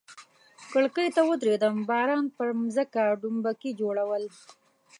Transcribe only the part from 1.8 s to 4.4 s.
باران پر مځکه ډومبکي جوړول.